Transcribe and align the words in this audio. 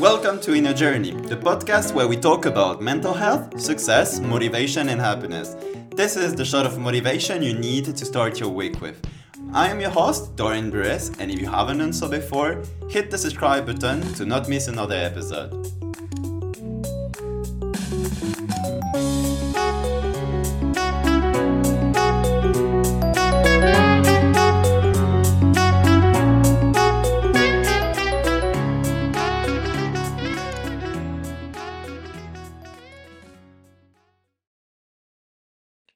Welcome 0.00 0.40
to 0.40 0.54
Inner 0.54 0.74
Journey, 0.74 1.12
the 1.12 1.36
podcast 1.36 1.94
where 1.94 2.08
we 2.08 2.16
talk 2.16 2.46
about 2.46 2.82
mental 2.82 3.14
health, 3.14 3.60
success, 3.60 4.18
motivation, 4.18 4.88
and 4.88 5.00
happiness. 5.00 5.54
This 5.94 6.16
is 6.16 6.34
the 6.34 6.44
shot 6.44 6.66
of 6.66 6.76
motivation 6.78 7.42
you 7.42 7.54
need 7.54 7.84
to 7.84 8.04
start 8.04 8.40
your 8.40 8.48
week 8.48 8.80
with. 8.80 9.00
I 9.52 9.68
am 9.68 9.80
your 9.80 9.90
host, 9.90 10.34
Dorian 10.34 10.72
Bures, 10.72 11.16
and 11.20 11.30
if 11.30 11.40
you 11.40 11.48
haven't 11.48 11.78
done 11.78 11.92
so 11.92 12.08
before, 12.08 12.60
hit 12.88 13.08
the 13.08 13.18
subscribe 13.18 13.66
button 13.66 14.02
to 14.14 14.26
not 14.26 14.48
miss 14.48 14.66
another 14.66 14.96
episode. 14.96 15.83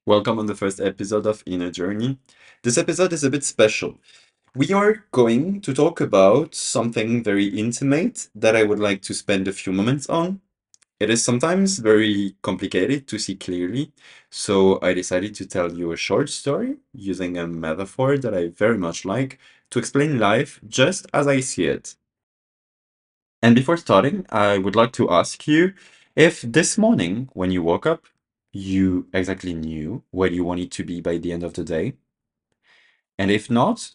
Welcome 0.09 0.39
on 0.39 0.47
the 0.47 0.55
first 0.55 0.80
episode 0.80 1.27
of 1.27 1.43
Inner 1.45 1.71
Journey. 1.71 2.19
This 2.62 2.79
episode 2.79 3.12
is 3.12 3.25
a 3.25 3.30
bit 3.30 3.45
special. 3.45 3.98
We 4.57 4.73
are 4.73 5.05
going 5.12 5.61
to 5.61 5.75
talk 5.75 6.01
about 6.01 6.55
something 6.55 7.23
very 7.23 7.48
intimate 7.48 8.29
that 8.34 8.57
I 8.57 8.62
would 8.62 8.79
like 8.79 9.03
to 9.03 9.12
spend 9.12 9.47
a 9.47 9.53
few 9.53 9.71
moments 9.71 10.09
on. 10.09 10.41
It 10.98 11.11
is 11.11 11.23
sometimes 11.23 11.81
very 11.81 12.37
complicated 12.41 13.07
to 13.09 13.19
see 13.19 13.34
clearly, 13.34 13.93
so 14.31 14.79
I 14.81 14.95
decided 14.95 15.34
to 15.34 15.47
tell 15.47 15.75
you 15.75 15.93
a 15.93 15.97
short 15.98 16.31
story 16.31 16.79
using 16.95 17.37
a 17.37 17.47
metaphor 17.47 18.17
that 18.17 18.33
I 18.33 18.48
very 18.48 18.79
much 18.79 19.05
like 19.05 19.39
to 19.73 19.79
explain 19.79 20.19
life 20.19 20.59
just 20.67 21.06
as 21.12 21.27
I 21.27 21.41
see 21.41 21.67
it. 21.67 21.97
And 23.43 23.55
before 23.55 23.77
starting, 23.77 24.25
I 24.31 24.56
would 24.56 24.75
like 24.75 24.93
to 24.93 25.11
ask 25.11 25.47
you 25.47 25.75
if 26.17 26.41
this 26.41 26.78
morning, 26.78 27.28
when 27.34 27.50
you 27.50 27.62
woke 27.62 27.84
up, 27.84 28.06
you 28.52 29.08
exactly 29.12 29.54
knew 29.54 30.02
where 30.10 30.30
you 30.30 30.44
wanted 30.44 30.70
to 30.72 30.84
be 30.84 31.00
by 31.00 31.18
the 31.18 31.32
end 31.32 31.42
of 31.42 31.54
the 31.54 31.64
day. 31.64 31.94
And 33.18 33.30
if 33.30 33.50
not, 33.50 33.92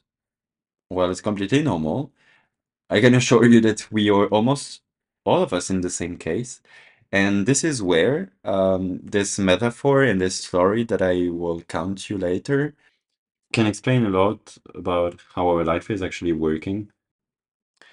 well, 0.89 1.09
it's 1.09 1.21
completely 1.21 1.63
normal. 1.63 2.11
I 2.89 3.01
can 3.01 3.15
assure 3.15 3.45
you 3.45 3.61
that 3.61 3.91
we 3.91 4.09
are 4.09 4.27
almost 4.27 4.81
all 5.25 5.41
of 5.41 5.53
us 5.53 5.69
in 5.69 5.81
the 5.81 5.89
same 5.89 6.17
case. 6.17 6.61
And 7.11 7.45
this 7.45 7.63
is 7.63 7.81
where 7.81 8.31
um, 8.43 8.99
this 9.03 9.37
metaphor 9.39 10.03
and 10.03 10.19
this 10.19 10.35
story 10.35 10.83
that 10.85 11.01
I 11.01 11.29
will 11.29 11.61
count 11.61 12.09
you 12.09 12.17
later 12.17 12.75
can 13.53 13.67
explain 13.67 14.05
a 14.05 14.09
lot 14.09 14.57
about 14.73 15.21
how 15.35 15.47
our 15.47 15.63
life 15.63 15.91
is 15.91 16.01
actually 16.01 16.33
working. 16.33 16.91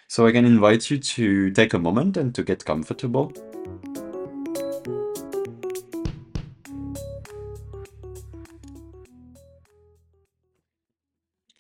So 0.09 0.27
I 0.27 0.33
can 0.33 0.45
invite 0.45 0.91
you 0.91 0.99
to 0.99 1.51
take 1.51 1.75
a 1.75 1.79
moment 1.79 2.17
and 2.17 2.35
to 2.35 2.43
get 2.43 2.65
comfortable. 2.65 3.33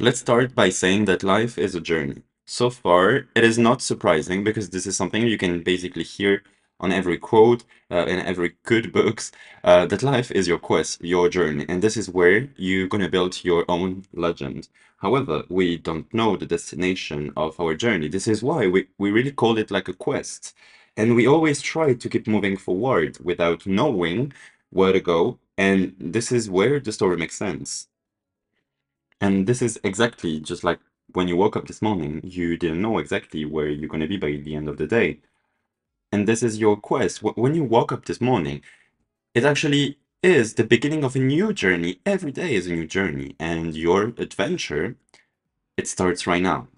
Let's 0.00 0.18
start 0.18 0.54
by 0.56 0.70
saying 0.70 1.04
that 1.04 1.22
life 1.22 1.56
is 1.56 1.76
a 1.76 1.80
journey. 1.80 2.22
So 2.44 2.70
far, 2.70 3.28
it 3.36 3.44
is 3.44 3.56
not 3.56 3.82
surprising 3.82 4.42
because 4.42 4.70
this 4.70 4.84
is 4.84 4.96
something 4.96 5.24
you 5.28 5.38
can 5.38 5.62
basically 5.62 6.02
hear 6.02 6.42
on 6.80 6.90
every 6.90 7.18
quote, 7.18 7.62
uh, 7.90 8.06
in 8.06 8.18
every 8.18 8.56
good 8.64 8.92
books, 8.92 9.30
uh, 9.62 9.86
that 9.86 10.02
life 10.02 10.32
is 10.32 10.48
your 10.48 10.58
quest, 10.58 11.04
your 11.04 11.28
journey, 11.28 11.66
and 11.68 11.82
this 11.82 11.96
is 11.96 12.08
where 12.08 12.48
you're 12.56 12.88
gonna 12.88 13.08
build 13.10 13.44
your 13.44 13.64
own 13.68 14.04
legend. 14.12 14.68
However, 15.02 15.44
we 15.50 15.76
don't 15.76 16.12
know 16.12 16.34
the 16.34 16.46
destination 16.46 17.32
of 17.36 17.60
our 17.60 17.74
journey. 17.76 18.08
This 18.08 18.26
is 18.26 18.42
why 18.42 18.66
we, 18.66 18.88
we 18.98 19.12
really 19.12 19.32
call 19.32 19.58
it 19.58 19.70
like 19.70 19.86
a 19.88 19.92
quest. 19.92 20.54
And 20.96 21.14
we 21.14 21.28
always 21.28 21.60
try 21.62 21.94
to 21.94 22.08
keep 22.08 22.26
moving 22.26 22.56
forward 22.56 23.18
without 23.22 23.66
knowing 23.66 24.32
where 24.70 24.92
to 24.94 25.00
go. 25.00 25.38
And 25.58 25.94
this 26.00 26.32
is 26.32 26.50
where 26.50 26.80
the 26.80 26.90
story 26.90 27.18
makes 27.18 27.36
sense. 27.36 27.89
And 29.20 29.46
this 29.46 29.60
is 29.60 29.78
exactly 29.84 30.40
just 30.40 30.64
like 30.64 30.80
when 31.12 31.28
you 31.28 31.36
woke 31.36 31.56
up 31.56 31.66
this 31.66 31.82
morning, 31.82 32.20
you 32.24 32.56
didn't 32.56 32.80
know 32.80 32.98
exactly 32.98 33.44
where 33.44 33.68
you're 33.68 33.88
going 33.88 34.00
to 34.00 34.08
be 34.08 34.16
by 34.16 34.32
the 34.32 34.54
end 34.54 34.68
of 34.68 34.78
the 34.78 34.86
day. 34.86 35.20
And 36.10 36.26
this 36.26 36.42
is 36.42 36.58
your 36.58 36.76
quest. 36.76 37.22
When 37.22 37.54
you 37.54 37.64
woke 37.64 37.92
up 37.92 38.06
this 38.06 38.20
morning, 38.20 38.62
it 39.34 39.44
actually 39.44 39.98
is 40.22 40.54
the 40.54 40.64
beginning 40.64 41.04
of 41.04 41.16
a 41.16 41.18
new 41.18 41.52
journey. 41.52 42.00
Every 42.06 42.32
day 42.32 42.54
is 42.54 42.66
a 42.66 42.72
new 42.72 42.86
journey. 42.86 43.36
And 43.38 43.76
your 43.76 44.12
adventure, 44.16 44.96
it 45.76 45.86
starts 45.86 46.26
right 46.26 46.42
now. 46.42 46.68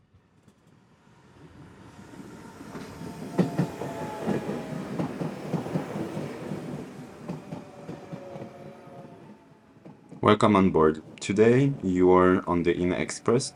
Welcome 10.20 10.56
on 10.56 10.70
board. 10.70 11.02
Today 11.22 11.72
you 11.84 12.10
are 12.10 12.42
on 12.48 12.64
the 12.64 12.76
Inner 12.76 12.96
Express. 12.96 13.52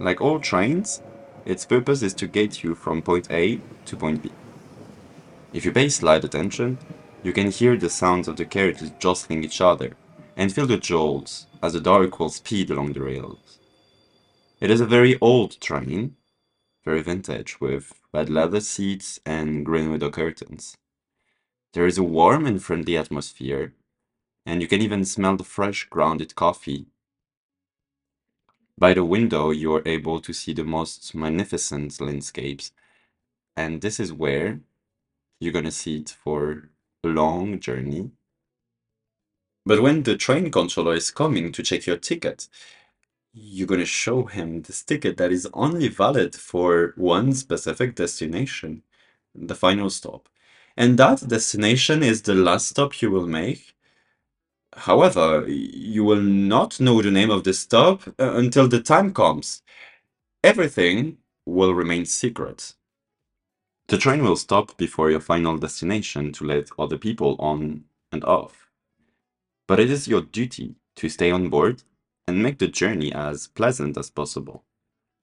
Like 0.00 0.20
all 0.20 0.40
trains, 0.40 1.00
its 1.46 1.64
purpose 1.64 2.02
is 2.02 2.12
to 2.14 2.26
get 2.26 2.64
you 2.64 2.74
from 2.74 3.02
point 3.02 3.30
A 3.30 3.60
to 3.84 3.96
point 3.96 4.20
B. 4.20 4.32
If 5.52 5.64
you 5.64 5.70
pay 5.70 5.90
slight 5.90 6.24
attention, 6.24 6.76
you 7.22 7.32
can 7.32 7.52
hear 7.52 7.76
the 7.76 7.88
sounds 7.88 8.26
of 8.26 8.36
the 8.36 8.44
carriages 8.44 8.90
jostling 8.98 9.44
each 9.44 9.60
other 9.60 9.92
and 10.36 10.52
feel 10.52 10.66
the 10.66 10.76
jolts 10.76 11.46
as 11.62 11.74
the 11.74 11.80
dark 11.80 12.18
will 12.18 12.30
speed 12.30 12.68
along 12.68 12.94
the 12.94 13.02
rails. 13.02 13.60
It 14.58 14.68
is 14.68 14.80
a 14.80 14.84
very 14.84 15.16
old 15.20 15.60
train, 15.60 16.16
very 16.84 17.00
vintage, 17.00 17.60
with 17.60 17.92
red 18.12 18.28
leather 18.28 18.60
seats 18.60 19.20
and 19.24 19.64
green 19.64 19.92
window 19.92 20.10
curtains. 20.10 20.76
There 21.74 21.86
is 21.86 21.96
a 21.96 22.02
warm 22.02 22.44
and 22.44 22.60
friendly 22.60 22.96
atmosphere 22.96 23.72
and 24.44 24.60
you 24.60 24.66
can 24.66 24.82
even 24.82 25.04
smell 25.04 25.36
the 25.36 25.44
fresh 25.44 25.84
grounded 25.84 26.34
coffee. 26.34 26.86
By 28.76 28.94
the 28.94 29.04
window, 29.04 29.50
you 29.50 29.72
are 29.74 29.82
able 29.86 30.20
to 30.20 30.32
see 30.32 30.52
the 30.52 30.64
most 30.64 31.14
magnificent 31.14 32.00
landscapes, 32.00 32.72
and 33.56 33.80
this 33.80 34.00
is 34.00 34.12
where 34.12 34.60
you're 35.40 35.52
gonna 35.52 35.70
see 35.70 35.98
it 35.98 36.10
for 36.10 36.70
a 37.04 37.08
long 37.08 37.60
journey. 37.60 38.10
But 39.66 39.80
when 39.80 40.02
the 40.02 40.16
train 40.16 40.50
controller 40.50 40.94
is 40.94 41.10
coming 41.10 41.52
to 41.52 41.62
check 41.62 41.86
your 41.86 41.98
ticket, 41.98 42.48
you're 43.32 43.66
gonna 43.66 43.84
show 43.84 44.24
him 44.24 44.62
this 44.62 44.82
ticket 44.82 45.16
that 45.18 45.32
is 45.32 45.48
only 45.54 45.88
valid 45.88 46.34
for 46.34 46.94
one 46.96 47.32
specific 47.34 47.94
destination, 47.94 48.82
the 49.34 49.54
final 49.54 49.90
stop. 49.90 50.28
And 50.76 50.98
that 50.98 51.28
destination 51.28 52.02
is 52.02 52.22
the 52.22 52.34
last 52.34 52.68
stop 52.68 53.00
you 53.02 53.10
will 53.10 53.26
make 53.26 53.73
However, 54.76 55.46
you 55.48 56.04
will 56.04 56.20
not 56.20 56.80
know 56.80 57.00
the 57.00 57.10
name 57.10 57.30
of 57.30 57.44
the 57.44 57.52
stop 57.52 58.02
uh, 58.18 58.34
until 58.34 58.68
the 58.68 58.80
time 58.80 59.12
comes. 59.12 59.62
Everything 60.42 61.18
will 61.46 61.74
remain 61.74 62.04
secret. 62.04 62.74
The 63.86 63.98
train 63.98 64.22
will 64.22 64.36
stop 64.36 64.76
before 64.76 65.10
your 65.10 65.20
final 65.20 65.56
destination 65.58 66.32
to 66.32 66.44
let 66.44 66.70
other 66.78 66.98
people 66.98 67.36
on 67.38 67.84
and 68.10 68.24
off. 68.24 68.68
But 69.66 69.80
it 69.80 69.90
is 69.90 70.08
your 70.08 70.22
duty 70.22 70.74
to 70.96 71.08
stay 71.08 71.30
on 71.30 71.50
board 71.50 71.82
and 72.26 72.42
make 72.42 72.58
the 72.58 72.68
journey 72.68 73.12
as 73.12 73.46
pleasant 73.46 73.96
as 73.96 74.10
possible. 74.10 74.64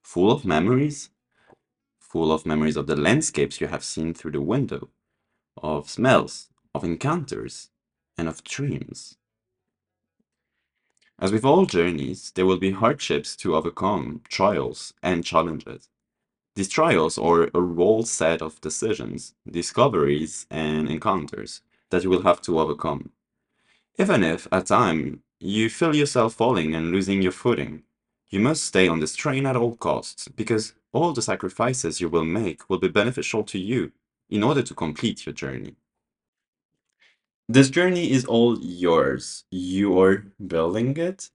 Full 0.03 0.31
of 0.31 0.45
memories, 0.45 1.09
full 1.99 2.31
of 2.31 2.45
memories 2.45 2.77
of 2.77 2.87
the 2.87 2.95
landscapes 2.95 3.59
you 3.59 3.67
have 3.67 3.83
seen 3.83 4.13
through 4.13 4.31
the 4.31 4.41
window, 4.41 4.89
of 5.61 5.89
smells, 5.89 6.49
of 6.73 6.83
encounters, 6.83 7.69
and 8.17 8.27
of 8.27 8.43
dreams. 8.43 9.17
As 11.21 11.31
with 11.31 11.45
all 11.45 11.67
journeys, 11.67 12.31
there 12.31 12.47
will 12.47 12.57
be 12.57 12.71
hardships 12.71 13.35
to 13.37 13.55
overcome, 13.55 14.21
trials, 14.27 14.91
and 15.03 15.23
challenges. 15.23 15.87
These 16.55 16.69
trials 16.69 17.19
are 17.19 17.43
a 17.43 17.61
whole 17.61 18.03
set 18.03 18.41
of 18.41 18.59
decisions, 18.59 19.35
discoveries, 19.47 20.47
and 20.49 20.89
encounters 20.89 21.61
that 21.91 22.03
you 22.03 22.09
will 22.09 22.23
have 22.23 22.41
to 22.41 22.59
overcome. 22.59 23.11
Even 23.99 24.23
if, 24.23 24.47
at 24.51 24.65
times, 24.65 25.19
you 25.39 25.69
feel 25.69 25.95
yourself 25.95 26.33
falling 26.33 26.73
and 26.73 26.91
losing 26.91 27.21
your 27.21 27.31
footing, 27.31 27.83
you 28.31 28.39
must 28.39 28.63
stay 28.63 28.87
on 28.87 28.99
this 28.99 29.15
train 29.15 29.45
at 29.45 29.55
all 29.55 29.75
costs 29.75 30.27
because 30.27 30.73
all 30.91 31.13
the 31.13 31.21
sacrifices 31.21 32.01
you 32.01 32.09
will 32.09 32.25
make 32.25 32.67
will 32.67 32.79
be 32.79 32.87
beneficial 32.87 33.43
to 33.43 33.59
you 33.59 33.91
in 34.27 34.41
order 34.41 34.63
to 34.63 34.73
complete 34.73 35.27
your 35.27 35.33
journey. 35.33 35.75
This 37.53 37.69
journey 37.69 38.11
is 38.11 38.25
all 38.25 38.57
yours. 38.61 39.43
You're 39.51 40.25
building 40.47 40.95
it 40.97 41.29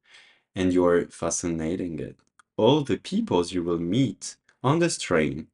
and 0.57 0.73
you're 0.73 1.07
fascinating 1.09 1.99
it. 2.01 2.17
All 2.57 2.83
the 2.83 2.99
peoples 2.99 3.53
you 3.53 3.63
will 3.65 3.79
meet 3.79 4.37
on 4.65 4.81
this 4.81 4.99
train, 4.99 5.49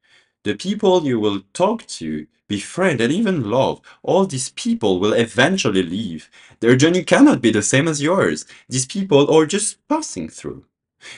The 0.45 0.55
people 0.57 1.05
you 1.05 1.21
will 1.21 1.43
talk 1.55 1.87
to, 2.01 2.27
befriend, 2.49 3.01
and 3.01 3.13
even 3.13 3.51
love, 3.51 3.81
all 4.03 4.27
these 4.27 4.51
people 4.51 5.01
will 5.01 5.13
eventually 5.15 5.83
leave. 5.83 6.31
Their 6.61 6.77
journey 6.77 7.05
cannot 7.05 7.43
be 7.43 7.53
the 7.53 7.63
same 7.63 7.89
as 7.89 8.03
yours. 8.03 8.47
These 8.69 8.87
people 8.87 9.31
are 9.35 9.47
just 9.47 9.87
passing 9.89 10.29
through. 10.31 10.67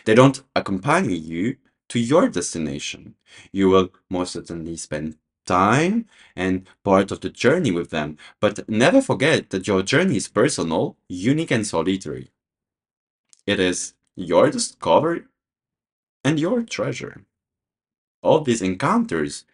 They 0.06 0.14
don't 0.14 0.43
accompany 0.56 1.17
you 1.17 1.56
to 1.90 1.99
your 2.00 2.29
destination. 2.29 3.17
You 3.52 3.69
will 3.70 3.90
most 4.11 4.32
certainly 4.35 4.76
spend 4.76 5.19
time 5.46 6.06
and 6.37 6.67
part 6.82 7.11
of 7.11 7.20
the 7.20 7.31
journey 7.31 7.70
with 7.70 7.91
them, 7.91 8.19
but 8.41 8.69
never 8.69 9.02
forget 9.02 9.50
that 9.50 9.67
your 9.67 9.82
journey 9.82 10.17
is 10.17 10.29
personal, 10.29 10.96
unique, 11.08 11.50
and 11.50 11.67
solitary. 11.67 12.31
It 13.46 13.58
is 13.61 13.94
your 14.17 14.50
discovery 14.50 15.25
and 16.25 16.41
your 16.41 16.62
treasure. 16.62 17.25
All 18.23 18.41
these 18.41 18.62
encounters, 18.62 19.44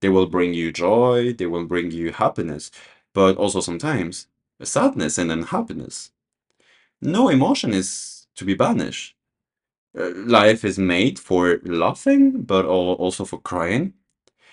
they 0.00 0.08
will 0.08 0.26
bring 0.26 0.54
you 0.54 0.72
joy, 0.72 1.32
they 1.32 1.46
will 1.46 1.66
bring 1.66 1.90
you 1.90 2.12
happiness, 2.12 2.70
but 3.14 3.36
also 3.36 3.60
sometimes 3.60 4.28
sadness 4.62 5.18
and 5.18 5.32
unhappiness. 5.32 6.12
No 7.00 7.28
emotion 7.28 7.72
is 7.72 8.26
to 8.36 8.44
be 8.44 8.54
banished. 8.54 9.16
Uh, 9.98 10.10
life 10.14 10.64
is 10.64 10.78
made 10.78 11.18
for 11.18 11.60
laughing, 11.64 12.42
but 12.42 12.66
also 12.66 13.24
for 13.24 13.40
crying. 13.40 13.94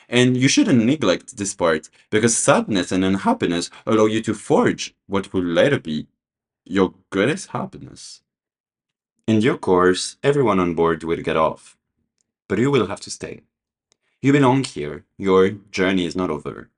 And 0.09 0.37
you 0.37 0.47
shouldn't 0.47 0.83
neglect 0.83 1.37
this 1.37 1.53
part, 1.53 1.89
because 2.09 2.37
sadness 2.37 2.91
and 2.91 3.03
unhappiness 3.03 3.69
allow 3.85 4.05
you 4.05 4.21
to 4.21 4.33
forge 4.33 4.95
what 5.07 5.33
will 5.33 5.43
later 5.43 5.79
be 5.79 6.07
your 6.65 6.93
greatest 7.09 7.47
happiness. 7.49 8.21
In 9.27 9.39
due 9.39 9.57
course, 9.57 10.17
everyone 10.23 10.59
on 10.59 10.75
board 10.75 11.03
will 11.03 11.21
get 11.21 11.37
off, 11.37 11.77
but 12.47 12.59
you 12.59 12.69
will 12.69 12.87
have 12.87 12.99
to 13.01 13.11
stay. 13.11 13.41
You 14.21 14.31
belong 14.31 14.63
here, 14.63 15.05
your 15.17 15.49
journey 15.49 16.05
is 16.05 16.15
not 16.15 16.29
over. 16.29 16.69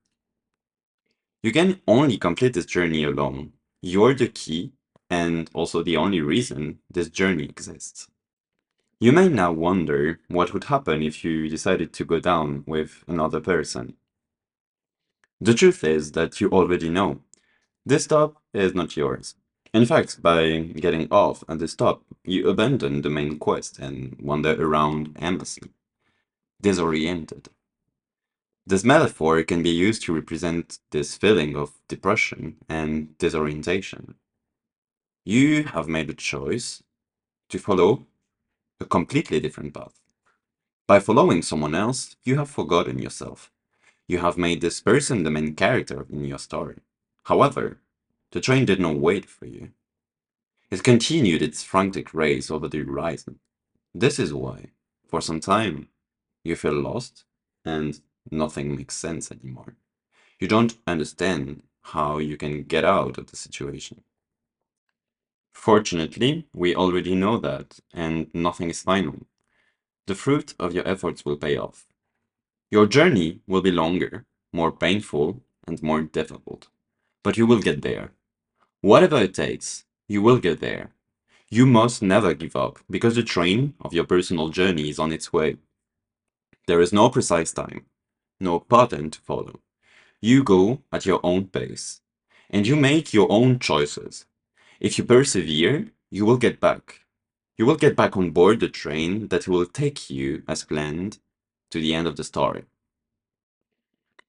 You 1.44 1.52
can 1.52 1.82
only 1.88 2.18
complete 2.18 2.54
this 2.54 2.66
journey 2.66 3.04
alone. 3.04 3.54
You're 3.82 4.16
the 4.16 4.28
key, 4.28 4.74
and 5.10 5.50
also 5.54 5.84
the 5.84 5.98
only 5.98 6.22
reason 6.22 6.80
this 6.90 7.10
journey 7.10 7.44
exists. 7.44 8.08
You 9.00 9.12
may 9.12 9.28
now 9.28 9.52
wonder 9.52 10.22
what 10.30 10.54
would 10.54 10.66
happen 10.66 11.04
if 11.04 11.26
you 11.26 11.50
decided 11.50 11.92
to 11.94 12.06
go 12.06 12.22
down 12.22 12.64
with 12.66 13.04
another 13.08 13.42
person. 13.42 13.98
The 15.42 15.54
truth 15.54 15.84
is 15.84 16.14
that 16.14 16.40
you 16.40 16.50
already 16.50 16.90
know. 16.90 17.20
This 17.86 18.06
stop 18.06 18.42
is 18.54 18.74
not 18.74 18.96
yours. 18.96 19.36
In 19.74 19.86
fact, 19.86 20.22
by 20.22 20.60
getting 20.60 21.10
off 21.12 21.44
at 21.50 21.60
the 21.60 21.68
stop, 21.68 22.04
you 22.24 22.48
abandon 22.48 23.02
the 23.02 23.10
main 23.10 23.38
quest 23.38 23.80
and 23.80 24.16
wander 24.22 24.56
around 24.66 25.18
aimlessly, 25.20 25.72
disoriented. 26.62 27.50
This 28.66 28.86
metaphor 28.86 29.44
can 29.44 29.62
be 29.62 29.70
used 29.72 30.04
to 30.04 30.16
represent 30.16 30.80
this 30.92 31.18
feeling 31.18 31.58
of 31.58 31.74
depression 31.90 32.56
and 32.70 33.18
disorientation. 33.18 34.16
You 35.26 35.66
have 35.66 35.90
made 35.90 36.10
a 36.10 36.14
choice 36.14 36.82
to 37.50 37.60
follow 37.60 38.06
a 38.80 38.86
completely 38.86 39.40
different 39.40 39.74
path. 39.74 40.00
By 40.88 41.00
following 41.00 41.42
someone 41.42 41.74
else, 41.74 42.16
you 42.24 42.38
have 42.38 42.50
forgotten 42.50 43.00
yourself. 43.00 43.52
You 44.08 44.20
have 44.20 44.38
made 44.38 44.62
this 44.62 44.82
person 44.82 45.24
the 45.24 45.32
main 45.32 45.56
character 45.56 46.06
in 46.12 46.26
your 46.26 46.38
story. 46.38 46.78
However, 47.24 47.80
the 48.32 48.42
train 48.42 48.66
did 48.66 48.80
not 48.80 48.98
wait 48.98 49.26
for 49.26 49.46
you. 49.46 49.70
It 50.70 50.84
continued 50.84 51.42
its 51.42 51.64
frantic 51.64 52.14
race 52.14 52.52
over 52.52 52.68
the 52.68 52.84
horizon. 52.84 53.40
This 53.94 54.20
is 54.20 54.34
why, 54.34 54.72
for 55.08 55.22
some 55.22 55.40
time, 55.40 55.88
you 56.44 56.56
feel 56.56 56.74
lost 56.74 57.24
and 57.64 58.00
nothing 58.30 58.76
makes 58.76 58.96
sense 58.96 59.32
anymore. 59.32 59.76
You 60.40 60.48
don't 60.48 60.76
understand 60.86 61.64
how 61.82 62.18
you 62.18 62.36
can 62.36 62.64
get 62.64 62.84
out 62.84 63.18
of 63.18 63.28
the 63.28 63.38
situation. 63.38 64.04
Fortunately, 65.56 66.46
we 66.54 66.76
already 66.76 67.16
know 67.16 67.38
that, 67.40 67.80
and 67.94 68.28
nothing 68.34 68.70
is 68.70 68.84
final. 68.84 69.26
The 70.06 70.14
fruit 70.14 70.54
of 70.60 70.74
your 70.74 70.88
efforts 70.88 71.26
will 71.26 71.38
pay 71.38 71.58
off. 71.58 71.88
Your 72.70 72.86
journey 72.86 73.40
will 73.48 73.62
be 73.62 73.72
longer, 73.72 74.26
more 74.54 74.72
painful, 74.72 75.42
and 75.66 75.82
more 75.82 76.02
difficult, 76.02 76.68
but 77.24 77.38
you 77.38 77.48
will 77.48 77.62
get 77.62 77.82
there. 77.82 78.12
Whatever 78.82 79.18
it 79.18 79.34
takes, 79.34 79.86
you 80.08 80.22
will 80.22 80.38
get 80.38 80.60
there. 80.60 80.92
You 81.50 81.66
must 81.66 82.02
never 82.02 82.36
give 82.36 82.56
up, 82.56 82.80
because 82.90 83.16
the 83.16 83.24
train 83.24 83.76
of 83.80 83.94
your 83.94 84.04
personal 84.04 84.50
journey 84.50 84.90
is 84.90 85.00
on 85.00 85.12
its 85.12 85.32
way. 85.34 85.56
There 86.68 86.82
is 86.82 86.94
no 86.94 87.10
precise 87.10 87.54
time, 87.54 87.86
no 88.40 88.60
pattern 88.60 89.10
to 89.10 89.22
follow. 89.22 89.62
You 90.22 90.44
go 90.44 90.82
at 90.92 91.06
your 91.06 91.22
own 91.24 91.46
pace, 91.46 92.02
and 92.50 92.68
you 92.68 92.76
make 92.76 93.14
your 93.14 93.32
own 93.32 93.58
choices. 93.58 94.26
If 94.86 95.00
you 95.00 95.04
persevere, 95.04 95.88
you 96.12 96.28
will 96.28 96.38
get 96.38 96.60
back. 96.60 97.00
You 97.58 97.66
will 97.66 97.76
get 97.76 97.96
back 97.96 98.16
on 98.16 98.30
board 98.30 98.60
the 98.60 98.70
train 98.70 99.30
that 99.30 99.48
will 99.48 99.66
take 99.66 100.12
you, 100.12 100.44
as 100.48 100.64
planned, 100.64 101.18
to 101.72 101.80
the 101.82 101.96
end 101.96 102.06
of 102.06 102.18
the 102.18 102.24
story. 102.24 102.66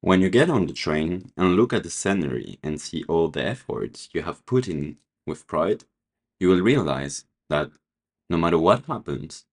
When 0.00 0.23
you 0.23 0.31
get 0.31 0.49
on 0.49 0.67
the 0.67 0.73
train 0.73 1.31
and 1.37 1.56
look 1.56 1.75
at 1.75 1.82
the 1.82 1.91
scenery 1.91 2.58
and 2.62 2.81
see 2.81 3.05
all 3.06 3.29
the 3.29 3.44
efforts 3.44 4.08
you 4.14 4.23
have 4.23 4.47
put 4.47 4.67
in 4.67 4.97
with 5.26 5.47
pride, 5.47 5.85
you 6.41 6.49
will 6.49 6.62
realize 6.62 7.26
that 7.50 7.70
no 8.31 8.38
matter 8.38 8.58
what 8.58 8.87
happens, 8.87 9.44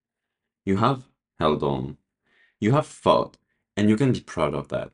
you 0.63 0.77
have 0.77 1.03
held 1.38 1.63
on, 1.63 1.97
you 2.61 2.71
have 2.71 2.88
fought, 2.88 3.35
and 3.75 3.89
you 3.89 3.97
can 3.97 4.13
be 4.13 4.21
proud 4.21 4.53
of 4.53 4.69
that. 4.69 4.91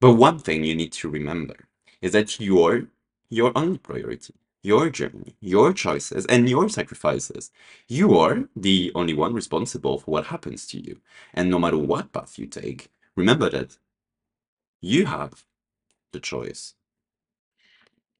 But 0.00 0.14
one 0.14 0.40
thing 0.40 0.64
you 0.64 0.74
need 0.74 0.90
to 0.94 1.08
remember 1.08 1.68
is 2.02 2.10
that 2.10 2.40
you're 2.40 2.88
your 3.30 3.52
own 3.56 3.78
priority, 3.78 4.34
your 4.62 4.90
journey, 4.90 5.36
your 5.40 5.72
choices, 5.72 6.26
and 6.26 6.48
your 6.48 6.68
sacrifices. 6.68 7.50
You 7.88 8.18
are 8.18 8.48
the 8.54 8.92
only 8.94 9.14
one 9.14 9.32
responsible 9.32 9.98
for 9.98 10.10
what 10.10 10.26
happens 10.26 10.66
to 10.68 10.78
you. 10.78 11.00
And 11.32 11.48
no 11.48 11.58
matter 11.58 11.78
what 11.78 12.12
path 12.12 12.38
you 12.38 12.46
take, 12.46 12.90
remember 13.16 13.48
that 13.50 13.78
you 14.82 15.06
have 15.06 15.44
the 16.12 16.20
choice. 16.20 16.74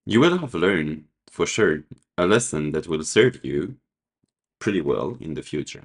You 0.06 0.20
will 0.20 0.38
have 0.38 0.54
learned, 0.54 1.04
for 1.30 1.46
sure, 1.46 1.82
a 2.16 2.26
lesson 2.26 2.72
that 2.72 2.88
will 2.88 3.04
serve 3.04 3.44
you 3.44 3.76
pretty 4.58 4.80
well 4.80 5.16
in 5.20 5.34
the 5.34 5.42
future. 5.42 5.84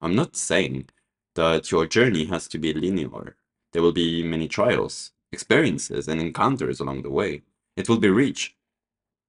I'm 0.00 0.14
not 0.14 0.36
saying 0.36 0.88
that 1.34 1.70
your 1.70 1.86
journey 1.86 2.24
has 2.26 2.48
to 2.48 2.58
be 2.58 2.72
linear. 2.72 3.36
There 3.72 3.82
will 3.82 3.92
be 3.92 4.22
many 4.22 4.48
trials, 4.48 5.12
experiences, 5.32 6.08
and 6.08 6.20
encounters 6.20 6.80
along 6.80 7.02
the 7.02 7.10
way. 7.10 7.42
It 7.76 7.88
will 7.88 7.98
be 7.98 8.08
reach. 8.08 8.56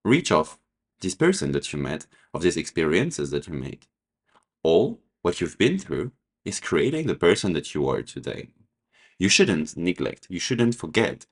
Reach 0.04 0.32
of 0.32 0.58
this 1.02 1.16
person 1.16 1.52
that 1.52 1.72
you 1.72 1.80
met, 1.80 2.08
of 2.34 2.42
these 2.42 2.58
experiences 2.58 3.32
that 3.32 3.48
you 3.48 3.54
made. 3.54 3.88
All 4.64 5.00
what 5.22 5.42
you've 5.42 5.58
been 5.58 5.78
through 5.78 6.12
is 6.46 6.60
creating 6.60 7.08
the 7.08 7.16
person 7.16 7.54
that 7.54 7.74
you 7.76 7.88
are 7.90 8.02
today 8.02 8.50
you 9.20 9.30
shouldn't 9.30 9.76
neglect, 9.76 10.28
you 10.30 10.40
shouldn't 10.40 10.76
forget 10.76 11.26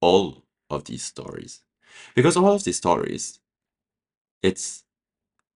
all 0.00 0.44
of 0.68 0.84
these 0.84 1.02
stories. 1.02 1.62
Because 2.14 2.36
all 2.36 2.54
of 2.54 2.64
these 2.64 2.76
stories, 2.76 3.40
it's 4.42 4.84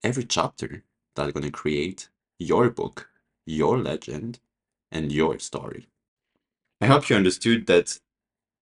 every 0.03 0.25
chapter 0.25 0.83
that's 1.15 1.31
going 1.31 1.45
to 1.45 1.51
create 1.51 2.09
your 2.39 2.69
book, 2.69 3.09
your 3.45 3.77
legend, 3.77 4.39
and 4.91 5.11
your 5.11 5.39
story. 5.39 5.87
I 6.81 6.87
hope 6.87 7.09
you 7.09 7.15
understood 7.15 7.67
that 7.67 7.99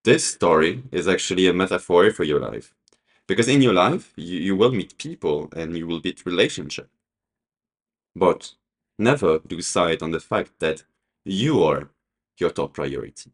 this 0.04 0.26
story 0.26 0.84
is 0.92 1.08
actually 1.08 1.48
a 1.48 1.54
metaphor 1.54 2.12
for 2.12 2.24
your 2.24 2.40
life. 2.40 2.74
Because 3.28 3.48
in 3.48 3.62
your 3.62 3.74
life, 3.74 4.12
you, 4.16 4.40
you 4.40 4.56
will 4.56 4.72
meet 4.72 4.98
people 4.98 5.50
and 5.56 5.78
you 5.78 5.88
will 5.88 6.02
build 6.02 6.26
relationship. 6.26 6.90
But 8.16 8.54
never 9.00 9.40
lose 9.50 9.68
sight 9.68 10.02
on 10.02 10.12
the 10.12 10.20
fact 10.20 10.60
that 10.60 10.84
you 11.24 11.64
are 11.64 11.90
your 12.38 12.50
top 12.50 12.74
priority. 12.74 13.32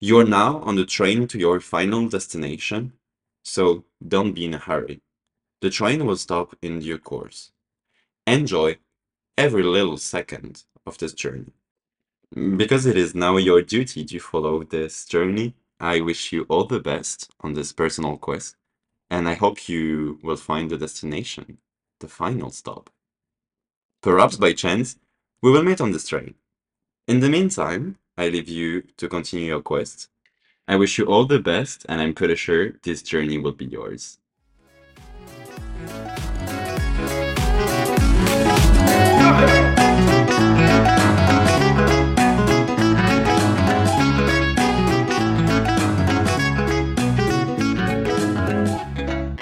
You 0.00 0.18
are 0.18 0.24
now 0.24 0.58
on 0.58 0.76
the 0.76 0.84
train 0.84 1.26
to 1.28 1.38
your 1.38 1.60
final 1.60 2.08
destination, 2.08 2.92
so 3.42 3.84
don't 4.06 4.34
be 4.34 4.44
in 4.44 4.54
a 4.54 4.58
hurry. 4.58 5.00
The 5.62 5.70
train 5.70 6.04
will 6.04 6.16
stop 6.16 6.54
in 6.60 6.80
due 6.80 6.98
course. 6.98 7.52
Enjoy 8.26 8.76
every 9.38 9.62
little 9.62 9.96
second 9.96 10.64
of 10.86 10.98
this 10.98 11.14
journey. 11.14 11.52
Because 12.34 12.84
it 12.84 12.96
is 12.96 13.14
now 13.14 13.36
your 13.36 13.62
duty 13.62 14.04
to 14.04 14.18
follow 14.18 14.64
this 14.64 15.04
journey, 15.04 15.54
I 15.78 16.00
wish 16.00 16.32
you 16.32 16.46
all 16.48 16.64
the 16.64 16.80
best 16.80 17.30
on 17.42 17.54
this 17.54 17.72
personal 17.72 18.16
quest, 18.16 18.56
and 19.08 19.28
I 19.28 19.34
hope 19.34 19.68
you 19.68 20.18
will 20.20 20.36
find 20.36 20.68
the 20.68 20.76
destination, 20.76 21.58
the 22.00 22.08
final 22.08 22.50
stop. 22.50 22.90
Perhaps 24.02 24.36
by 24.36 24.52
chance, 24.52 24.96
we 25.42 25.52
will 25.52 25.62
meet 25.62 25.80
on 25.80 25.92
this 25.92 26.08
train. 26.08 26.34
In 27.06 27.20
the 27.20 27.28
meantime, 27.28 27.98
I 28.18 28.30
leave 28.30 28.48
you 28.48 28.82
to 28.96 29.08
continue 29.08 29.46
your 29.46 29.62
quest. 29.62 30.08
I 30.66 30.74
wish 30.74 30.98
you 30.98 31.04
all 31.04 31.26
the 31.26 31.38
best, 31.38 31.86
and 31.88 32.00
I'm 32.00 32.14
pretty 32.14 32.34
sure 32.34 32.72
this 32.82 33.02
journey 33.02 33.38
will 33.38 33.52
be 33.52 33.66
yours. 33.66 34.18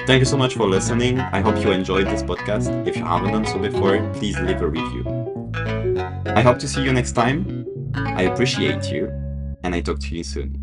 Thank 0.04 0.18
you 0.18 0.24
so 0.24 0.36
much 0.36 0.56
for 0.56 0.66
listening. 0.66 1.20
I 1.20 1.40
hope 1.40 1.62
you 1.62 1.70
enjoyed 1.70 2.06
this 2.06 2.22
podcast. 2.22 2.86
If 2.88 2.96
you 2.96 3.04
haven't 3.04 3.32
done 3.32 3.46
so 3.46 3.58
before, 3.58 4.02
please 4.14 4.38
leave 4.40 4.60
a 4.60 4.66
review. 4.66 5.04
I 6.26 6.42
hope 6.42 6.58
to 6.58 6.68
see 6.68 6.82
you 6.82 6.92
next 6.92 7.12
time. 7.12 7.66
I 7.94 8.22
appreciate 8.22 8.90
you, 8.90 9.06
and 9.62 9.74
I 9.74 9.80
talk 9.80 10.00
to 10.00 10.16
you 10.16 10.24
soon. 10.24 10.61